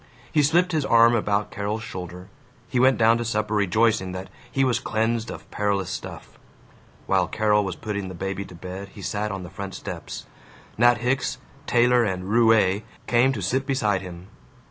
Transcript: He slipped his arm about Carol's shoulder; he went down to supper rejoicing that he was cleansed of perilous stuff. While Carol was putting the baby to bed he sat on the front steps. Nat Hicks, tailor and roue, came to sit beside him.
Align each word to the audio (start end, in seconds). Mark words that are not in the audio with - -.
He 0.31 0.41
slipped 0.41 0.71
his 0.71 0.83
arm 0.83 1.13
about 1.13 1.51
Carol's 1.51 1.83
shoulder; 1.83 2.27
he 2.67 2.79
went 2.79 2.97
down 2.97 3.19
to 3.19 3.23
supper 3.23 3.53
rejoicing 3.53 4.13
that 4.13 4.29
he 4.51 4.63
was 4.63 4.79
cleansed 4.79 5.29
of 5.29 5.47
perilous 5.51 5.91
stuff. 5.91 6.39
While 7.05 7.27
Carol 7.27 7.63
was 7.63 7.75
putting 7.75 8.07
the 8.07 8.15
baby 8.15 8.43
to 8.45 8.55
bed 8.55 8.89
he 8.95 9.03
sat 9.03 9.29
on 9.31 9.43
the 9.43 9.51
front 9.51 9.75
steps. 9.75 10.25
Nat 10.75 10.97
Hicks, 11.01 11.37
tailor 11.67 12.03
and 12.03 12.23
roue, 12.27 12.81
came 13.05 13.31
to 13.33 13.43
sit 13.43 13.67
beside 13.67 14.01
him. 14.01 14.29